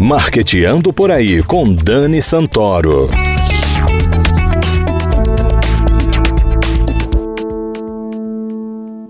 Marqueteando 0.00 0.92
por 0.92 1.10
aí 1.10 1.42
com 1.42 1.72
Dani 1.72 2.20
Santoro. 2.20 3.08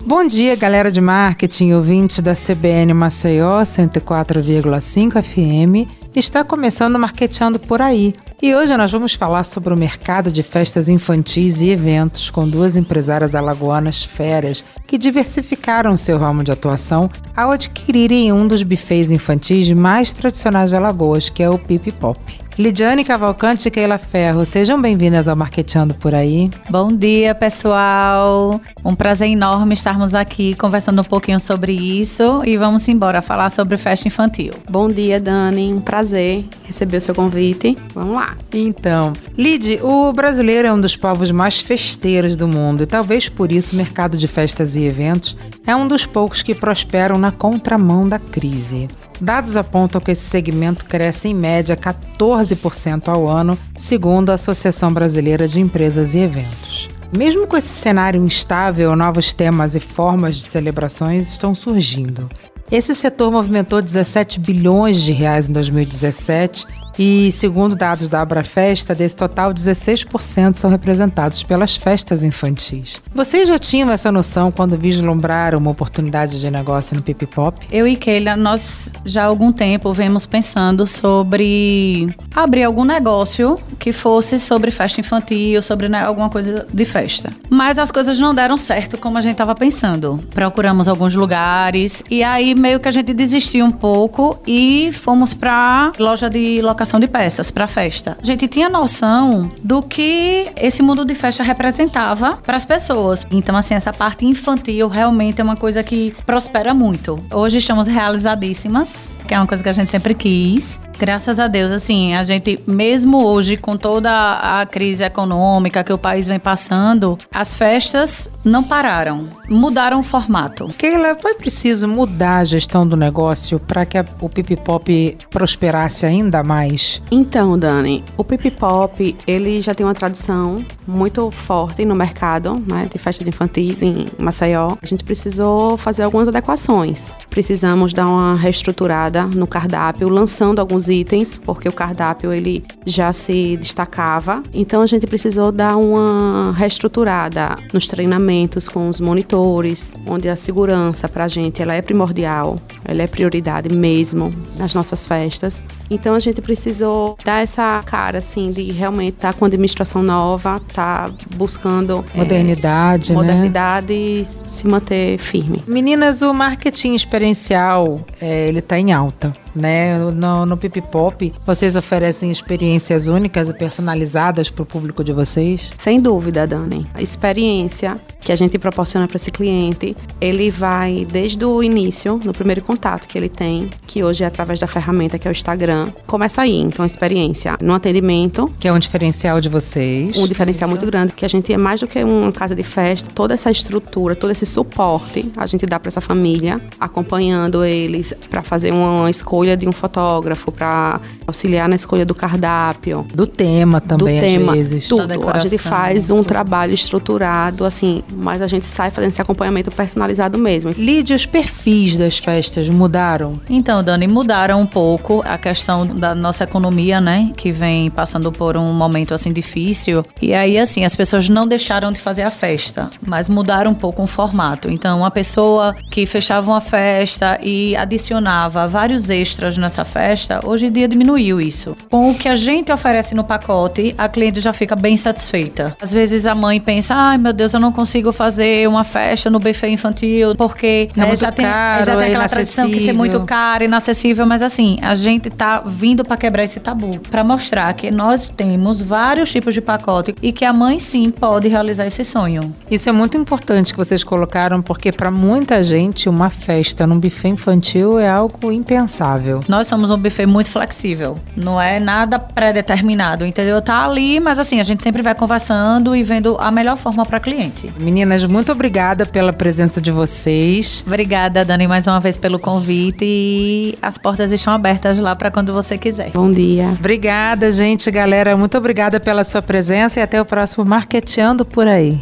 Bom 0.05 0.27
dia, 0.27 0.55
galera 0.55 0.91
de 0.91 1.01
marketing, 1.01 1.73
ouvintes 1.73 2.19
da 2.19 2.33
CBN 2.33 2.93
Maceió 2.93 3.61
104,5 3.61 5.21
FM. 5.21 6.02
Está 6.15 6.43
começando 6.43 6.99
Marqueteando 6.99 7.57
por 7.57 7.81
aí. 7.81 8.13
E 8.39 8.53
hoje 8.53 8.77
nós 8.77 8.91
vamos 8.91 9.15
falar 9.15 9.43
sobre 9.43 9.73
o 9.73 9.77
mercado 9.77 10.31
de 10.31 10.43
festas 10.43 10.87
infantis 10.87 11.59
e 11.59 11.69
eventos 11.69 12.29
com 12.29 12.47
duas 12.47 12.77
empresárias 12.77 13.33
alagoanas 13.33 14.03
férias 14.03 14.63
que 14.85 14.99
diversificaram 14.99 15.97
seu 15.97 16.19
ramo 16.19 16.43
de 16.43 16.51
atuação 16.51 17.09
ao 17.35 17.49
adquirirem 17.49 18.31
um 18.31 18.47
dos 18.47 18.61
bufês 18.61 19.09
infantis 19.09 19.71
mais 19.71 20.13
tradicionais 20.13 20.69
de 20.69 20.75
Alagoas, 20.75 21.31
que 21.31 21.41
é 21.41 21.49
o 21.49 21.57
Pip 21.57 21.91
Pop. 21.93 22.42
Lidiane 22.57 23.03
Cavalcante 23.03 23.67
e 23.67 23.71
Keila 23.71 23.97
Ferro, 23.97 24.45
sejam 24.45 24.79
bem-vindas 24.79 25.27
ao 25.27 25.35
Marqueteando 25.35 25.95
por 25.95 26.13
aí. 26.13 26.51
Bom 26.69 26.89
dia, 26.89 27.33
pessoal. 27.33 28.61
Um 28.85 28.93
prazer 28.93 29.27
enorme 29.27 29.73
estarmos 29.73 30.13
aqui 30.13 30.53
conversando 30.55 31.01
um 31.01 31.03
pouquinho 31.03 31.39
sobre 31.39 31.73
isso 31.73 32.43
e 32.45 32.55
vamos 32.55 32.87
embora 32.87 33.23
falar 33.23 33.49
sobre 33.49 33.75
festa 33.75 34.07
infantil. 34.07 34.53
Bom 34.69 34.87
dia, 34.87 35.19
Dani. 35.19 35.73
Um 35.73 35.79
prazer 35.79 36.45
receber 36.63 36.97
o 36.97 37.01
seu 37.01 37.15
convite. 37.15 37.75
Vamos 37.95 38.15
lá. 38.15 38.37
Então, 38.53 39.13
Lid, 39.35 39.79
o 39.81 40.13
brasileiro 40.13 40.67
é 40.67 40.73
um 40.73 40.79
dos 40.79 40.95
povos 40.95 41.31
mais 41.31 41.59
festeiros 41.59 42.35
do 42.35 42.47
mundo 42.47 42.83
e 42.83 42.85
talvez 42.85 43.27
por 43.27 43.51
isso 43.51 43.73
o 43.73 43.77
mercado 43.77 44.15
de 44.15 44.27
festas 44.27 44.75
e 44.75 44.83
eventos 44.83 45.35
é 45.65 45.75
um 45.75 45.87
dos 45.87 46.05
poucos 46.05 46.43
que 46.43 46.53
prosperam 46.53 47.17
na 47.17 47.31
contramão 47.31 48.07
da 48.07 48.19
crise. 48.19 48.87
Dados 49.23 49.55
apontam 49.55 50.01
que 50.01 50.11
esse 50.11 50.29
segmento 50.29 50.83
cresce 50.83 51.29
em 51.29 51.33
média 51.33 51.77
14% 51.77 53.07
ao 53.07 53.25
ano, 53.25 53.57
segundo 53.73 54.31
a 54.31 54.33
Associação 54.33 54.91
Brasileira 54.91 55.47
de 55.47 55.61
Empresas 55.61 56.13
e 56.13 56.19
Eventos. 56.19 56.89
Mesmo 57.17 57.47
com 57.47 57.55
esse 57.55 57.69
cenário 57.69 58.21
instável, 58.21 58.93
novos 58.97 59.33
temas 59.33 59.75
e 59.75 59.79
formas 59.79 60.35
de 60.35 60.43
celebrações 60.43 61.29
estão 61.29 61.55
surgindo. 61.55 62.29
Esse 62.69 62.93
setor 62.93 63.31
movimentou 63.31 63.81
17 63.81 64.41
bilhões 64.41 65.01
de 65.01 65.13
reais 65.13 65.47
em 65.47 65.53
2017 65.53 66.67
e, 66.97 67.31
segundo 67.31 67.75
dados 67.75 68.07
da 68.07 68.21
Abrafesta, 68.21 68.93
desse 68.93 69.15
total, 69.15 69.53
16% 69.53 70.55
são 70.55 70.69
representados 70.69 71.43
pelas 71.43 71.75
festas 71.75 72.23
infantis. 72.23 73.01
Vocês 73.13 73.47
já 73.47 73.57
tinham 73.57 73.91
essa 73.91 74.11
noção 74.11 74.51
quando 74.51 74.77
vislumbraram 74.77 75.57
uma 75.57 75.71
oportunidade 75.71 76.39
de 76.39 76.51
negócio 76.51 76.95
no 76.95 77.01
Pip 77.01 77.25
Pop? 77.27 77.65
Eu 77.71 77.87
e 77.87 77.95
Keila, 77.95 78.35
nós 78.35 78.91
já 79.05 79.23
há 79.23 79.25
algum 79.25 79.51
tempo 79.51 79.91
vemos 79.93 80.25
pensando 80.25 80.85
sobre 80.85 82.13
abrir 82.35 82.63
algum 82.63 82.83
negócio 82.83 83.57
que 83.79 83.91
fosse 83.91 84.39
sobre 84.39 84.71
festa 84.71 84.99
infantil, 84.99 85.61
sobre 85.61 85.89
né, 85.89 86.01
alguma 86.03 86.29
coisa 86.29 86.65
de 86.71 86.85
festa. 86.85 87.29
Mas 87.49 87.77
as 87.77 87.91
coisas 87.91 88.19
não 88.19 88.33
deram 88.33 88.57
certo 88.57 88.97
como 88.97 89.17
a 89.17 89.21
gente 89.21 89.33
estava 89.33 89.55
pensando. 89.55 90.19
Procuramos 90.33 90.87
alguns 90.87 91.15
lugares 91.15 92.03
e 92.09 92.23
aí 92.23 92.55
meio 92.55 92.79
que 92.79 92.87
a 92.87 92.91
gente 92.91 93.13
desistiu 93.13 93.65
um 93.65 93.71
pouco 93.71 94.39
e 94.45 94.91
fomos 94.91 95.33
para 95.33 95.91
loja 95.99 96.29
de 96.29 96.61
de 96.99 97.07
peças 97.07 97.49
para 97.49 97.67
festa. 97.67 98.17
A 98.21 98.25
gente 98.25 98.47
tinha 98.47 98.69
noção 98.69 99.51
do 99.63 99.81
que 99.81 100.51
esse 100.57 100.81
mundo 100.81 101.05
de 101.05 101.15
festa 101.15 101.43
representava 101.43 102.37
para 102.37 102.57
as 102.57 102.65
pessoas. 102.65 103.25
Então, 103.31 103.55
assim, 103.55 103.73
essa 103.73 103.93
parte 103.93 104.25
infantil 104.25 104.87
realmente 104.87 105.41
é 105.41 105.43
uma 105.43 105.55
coisa 105.55 105.83
que 105.83 106.13
prospera 106.25 106.73
muito. 106.73 107.17
Hoje 107.31 107.57
estamos 107.57 107.87
realizadíssimas, 107.87 109.15
que 109.27 109.33
é 109.33 109.37
uma 109.37 109.47
coisa 109.47 109.63
que 109.63 109.69
a 109.69 109.73
gente 109.73 109.89
sempre 109.89 110.13
quis. 110.13 110.79
Graças 110.97 111.39
a 111.39 111.47
Deus, 111.47 111.71
assim, 111.71 112.13
a 112.13 112.23
gente, 112.23 112.59
mesmo 112.65 113.25
hoje, 113.25 113.57
com 113.57 113.75
toda 113.75 114.09
a 114.11 114.65
crise 114.65 115.03
econômica 115.03 115.83
que 115.83 115.91
o 115.91 115.97
país 115.97 116.27
vem 116.27 116.39
passando, 116.39 117.17
as 117.31 117.55
festas 117.55 118.29
não 118.45 118.63
pararam, 118.63 119.27
mudaram 119.49 119.99
o 119.99 120.03
formato. 120.03 120.67
Keila, 120.77 121.15
foi 121.15 121.35
preciso 121.35 121.87
mudar 121.87 122.37
a 122.37 122.43
gestão 122.43 122.87
do 122.87 122.95
negócio 122.95 123.59
para 123.59 123.85
que 123.85 123.97
a, 123.97 124.05
o 124.21 124.29
Pip 124.29 124.55
Pop 124.57 125.17
prosperasse 125.29 126.05
ainda 126.05 126.43
mais? 126.43 127.01
Então, 127.11 127.57
Dani, 127.57 128.03
o 128.17 128.23
Pip 128.23 128.49
Pop, 128.51 129.15
ele 129.27 129.61
já 129.61 129.73
tem 129.73 129.85
uma 129.85 129.93
tradição 129.93 130.63
muito 130.87 131.29
forte 131.31 131.85
no 131.85 131.95
mercado, 131.95 132.55
né, 132.67 132.87
de 132.91 132.99
festas 132.99 133.27
infantis 133.27 133.81
em 133.81 134.05
Maceió. 134.19 134.77
A 134.81 134.85
gente 134.85 135.03
precisou 135.03 135.77
fazer 135.77 136.03
algumas 136.03 136.27
adequações. 136.27 137.13
Precisamos 137.29 137.93
dar 137.93 138.07
uma 138.07 138.35
reestruturada 138.35 139.25
no 139.25 139.47
cardápio, 139.47 140.07
lançando 140.09 140.59
alguns 140.59 140.82
itens, 140.89 141.37
porque 141.37 141.67
o 141.67 141.71
cardápio 141.71 142.33
ele 142.33 142.63
já 142.85 143.11
se 143.13 143.57
destacava. 143.57 144.41
Então 144.53 144.81
a 144.81 144.85
gente 144.85 145.07
precisou 145.07 145.51
dar 145.51 145.77
uma 145.77 146.53
reestruturada 146.53 147.57
nos 147.73 147.87
treinamentos 147.87 148.67
com 148.67 148.89
os 148.89 148.99
monitores, 148.99 149.93
onde 150.07 150.29
a 150.29 150.35
segurança 150.35 151.07
para 151.07 151.25
a 151.25 151.27
gente 151.27 151.61
ela 151.61 151.73
é 151.73 151.81
primordial, 151.81 152.55
ela 152.85 153.01
é 153.01 153.07
prioridade 153.07 153.73
mesmo 153.73 154.29
nas 154.57 154.73
nossas 154.73 155.05
festas. 155.05 155.63
Então 155.89 156.15
a 156.15 156.19
gente 156.19 156.41
precisou 156.41 157.17
dar 157.23 157.41
essa 157.41 157.81
cara 157.85 158.19
assim 158.19 158.51
de 158.51 158.71
realmente 158.71 159.15
estar 159.15 159.33
tá 159.33 159.39
com 159.39 159.45
administração 159.45 160.01
nova, 160.01 160.59
tá 160.73 161.09
buscando 161.35 162.03
modernidade, 162.13 163.11
é, 163.11 163.15
né? 163.15 163.21
modernidade 163.21 163.93
e 163.93 164.23
se 164.25 164.67
manter 164.67 165.17
firme. 165.17 165.63
Meninas, 165.67 166.21
o 166.21 166.33
marketing 166.33 166.93
experiencial 166.93 167.99
é, 168.19 168.47
ele 168.47 168.59
está 168.59 168.77
em 168.79 168.91
alta 168.91 169.31
né? 169.55 169.97
No, 169.97 170.45
no 170.45 170.57
Pip 170.57 170.81
Pop, 170.81 171.33
vocês 171.45 171.75
oferecem 171.75 172.31
experiências 172.31 173.07
únicas 173.07 173.49
e 173.49 173.53
personalizadas 173.53 174.49
para 174.49 174.63
o 174.63 174.65
público 174.65 175.03
de 175.03 175.13
vocês? 175.13 175.71
Sem 175.77 175.99
dúvida, 175.99 176.45
Dani. 176.47 176.87
A 176.93 177.01
experiência 177.01 177.99
que 178.21 178.31
a 178.31 178.35
gente 178.35 178.57
proporciona 178.57 179.07
para 179.07 179.17
esse 179.17 179.29
cliente, 179.31 179.95
ele 180.21 180.49
vai 180.49 181.05
desde 181.09 181.43
o 181.43 181.61
início, 181.61 182.19
no 182.23 182.31
primeiro 182.31 182.63
contato 182.63 183.07
que 183.07 183.17
ele 183.17 183.27
tem, 183.29 183.69
que 183.85 184.03
hoje 184.03 184.23
é 184.23 184.27
através 184.27 184.59
da 184.59 184.67
ferramenta 184.67 185.19
que 185.19 185.27
é 185.27 185.31
o 185.31 185.33
Instagram, 185.33 185.91
começa 186.07 186.41
aí. 186.41 186.59
Então, 186.59 186.83
a 186.83 186.85
experiência 186.85 187.57
no 187.61 187.73
atendimento. 187.73 188.51
Que 188.59 188.67
é 188.67 188.73
um 188.73 188.79
diferencial 188.79 189.41
de 189.41 189.49
vocês. 189.49 190.17
Um 190.17 190.27
diferencial 190.27 190.69
Isso. 190.69 190.77
muito 190.77 190.89
grande, 190.89 191.13
que 191.13 191.25
a 191.25 191.27
gente 191.27 191.51
é 191.51 191.57
mais 191.57 191.81
do 191.81 191.87
que 191.87 192.01
uma 192.03 192.31
casa 192.31 192.55
de 192.55 192.63
festa, 192.63 193.09
toda 193.13 193.33
essa 193.33 193.51
estrutura, 193.51 194.15
todo 194.15 194.31
esse 194.31 194.45
suporte 194.45 195.31
a 195.37 195.45
gente 195.45 195.65
dá 195.65 195.79
para 195.79 195.89
essa 195.89 196.01
família, 196.01 196.57
acompanhando 196.79 197.63
eles 197.63 198.13
para 198.29 198.41
fazer 198.41 198.73
uma 198.73 199.09
escolha 199.09 199.42
escolha 199.43 199.57
de 199.57 199.67
um 199.67 199.71
fotógrafo, 199.71 200.51
para 200.51 200.99
auxiliar 201.27 201.67
na 201.67 201.75
escolha 201.75 202.05
do 202.05 202.15
cardápio. 202.15 203.05
Do 203.13 203.27
tema 203.27 203.81
também, 203.81 204.19
do 204.19 204.25
tema, 204.25 204.51
às 204.53 204.57
vezes. 204.57 204.87
Tudo. 204.87 205.29
A 205.29 205.39
gente 205.39 205.57
faz 205.57 206.09
um 206.09 206.17
tudo. 206.17 206.27
trabalho 206.27 206.73
estruturado, 206.73 207.65
assim, 207.65 208.03
mas 208.11 208.41
a 208.41 208.47
gente 208.47 208.65
sai 208.65 208.89
fazendo 208.89 209.09
esse 209.09 209.21
acompanhamento 209.21 209.69
personalizado 209.71 210.37
mesmo. 210.37 210.71
Lídia, 210.71 211.15
os 211.15 211.25
perfis 211.25 211.97
das 211.97 212.17
festas 212.17 212.69
mudaram? 212.69 213.33
Então, 213.49 213.83
Dani, 213.83 214.07
mudaram 214.07 214.61
um 214.61 214.65
pouco 214.65 215.21
a 215.25 215.37
questão 215.37 215.85
da 215.85 216.15
nossa 216.15 216.45
economia, 216.45 217.01
né? 217.01 217.31
Que 217.35 217.51
vem 217.51 217.89
passando 217.89 218.31
por 218.31 218.55
um 218.55 218.71
momento, 218.73 219.13
assim, 219.13 219.33
difícil. 219.33 220.03
E 220.21 220.33
aí, 220.33 220.57
assim, 220.57 220.85
as 220.85 220.95
pessoas 220.95 221.27
não 221.27 221.47
deixaram 221.47 221.91
de 221.91 221.99
fazer 221.99 222.23
a 222.23 222.31
festa, 222.31 222.89
mas 223.05 223.27
mudaram 223.27 223.71
um 223.71 223.75
pouco 223.75 224.03
o 224.03 224.07
formato. 224.07 224.71
Então, 224.71 224.99
uma 224.99 225.11
pessoa 225.11 225.75
que 225.91 226.05
fechava 226.05 226.49
uma 226.49 226.61
festa 226.61 227.39
e 227.41 227.75
adicionava 227.75 228.67
vários 228.67 229.09
extras 229.09 229.32
extras 229.33 229.57
nessa 229.57 229.83
festa, 229.83 230.39
hoje 230.45 230.67
em 230.67 230.71
dia 230.71 230.87
diminuiu 230.87 231.41
isso. 231.41 231.75
Com 231.89 232.11
o 232.11 232.15
que 232.15 232.29
a 232.29 232.35
gente 232.35 232.71
oferece 232.71 233.15
no 233.15 233.23
pacote, 233.23 233.93
a 233.97 234.07
cliente 234.07 234.39
já 234.39 234.53
fica 234.53 234.75
bem 234.75 234.95
satisfeita. 234.95 235.75
Às 235.81 235.91
vezes 235.91 236.27
a 236.27 236.35
mãe 236.35 236.61
pensa, 236.61 236.93
ai 236.93 237.17
meu 237.17 237.33
Deus, 237.33 237.53
eu 237.53 237.59
não 237.59 237.71
consigo 237.71 238.11
fazer 238.11 238.67
uma 238.67 238.83
festa 238.83 239.29
no 239.29 239.39
buffet 239.39 239.71
infantil, 239.71 240.35
porque 240.35 240.89
é 240.95 240.99
né, 240.99 241.15
já, 241.15 241.31
tem, 241.31 241.45
caro, 241.45 241.85
já 241.85 241.95
tem 241.95 242.07
aquela 242.07 242.29
tradição 242.29 242.69
que 242.69 242.79
ser 242.79 242.93
muito 242.93 243.19
caro, 243.21 243.63
inacessível, 243.63 244.25
mas 244.25 244.41
assim, 244.41 244.77
a 244.81 244.93
gente 244.93 245.29
tá 245.29 245.63
vindo 245.65 246.03
para 246.05 246.17
quebrar 246.17 246.43
esse 246.43 246.59
tabu, 246.59 246.99
para 247.09 247.23
mostrar 247.23 247.73
que 247.73 247.89
nós 247.89 248.29
temos 248.29 248.81
vários 248.81 249.31
tipos 249.31 249.53
de 249.53 249.61
pacote 249.61 250.13
e 250.21 250.31
que 250.31 250.45
a 250.45 250.53
mãe 250.53 250.77
sim 250.77 251.09
pode 251.09 251.47
realizar 251.47 251.87
esse 251.87 252.03
sonho. 252.03 252.53
Isso 252.69 252.87
é 252.87 252.91
muito 252.91 253.17
importante 253.17 253.73
que 253.73 253.77
vocês 253.77 254.03
colocaram, 254.03 254.61
porque 254.61 254.91
para 254.91 255.09
muita 255.09 255.63
gente 255.63 256.07
uma 256.07 256.29
festa 256.29 256.85
num 256.85 256.99
buffet 256.99 257.29
infantil 257.29 257.97
é 257.97 258.07
algo 258.07 258.51
impensável. 258.51 259.22
Nós 259.47 259.67
somos 259.67 259.89
um 259.91 259.97
buffet 259.97 260.25
muito 260.25 260.49
flexível. 260.51 261.17
Não 261.35 261.61
é 261.61 261.79
nada 261.79 262.19
pré-determinado, 262.19 263.25
entendeu? 263.25 263.61
Tá 263.61 263.85
ali, 263.85 264.19
mas 264.19 264.39
assim, 264.39 264.59
a 264.59 264.63
gente 264.63 264.83
sempre 264.83 265.01
vai 265.01 265.15
conversando 265.15 265.95
e 265.95 266.03
vendo 266.03 266.37
a 266.39 266.51
melhor 266.51 266.77
forma 266.77 267.05
para 267.05 267.19
cliente. 267.19 267.71
Meninas, 267.79 268.25
muito 268.25 268.51
obrigada 268.51 269.05
pela 269.05 269.33
presença 269.33 269.81
de 269.81 269.91
vocês. 269.91 270.83
Obrigada, 270.85 271.43
Dani, 271.45 271.67
mais 271.67 271.87
uma 271.87 271.99
vez 271.99 272.17
pelo 272.17 272.39
convite 272.39 273.05
e 273.05 273.77
as 273.81 273.97
portas 273.97 274.31
estão 274.31 274.53
abertas 274.53 274.99
lá 274.99 275.15
para 275.15 275.31
quando 275.31 275.53
você 275.53 275.77
quiser. 275.77 276.11
Bom 276.11 276.31
dia. 276.31 276.67
Obrigada, 276.79 277.51
gente, 277.51 277.89
galera. 277.91 278.35
Muito 278.35 278.57
obrigada 278.57 278.99
pela 278.99 279.23
sua 279.23 279.41
presença 279.41 279.99
e 279.99 280.03
até 280.03 280.21
o 280.21 280.25
próximo 280.25 280.65
Marqueteando 280.65 281.45
por 281.45 281.67
aí. 281.67 281.99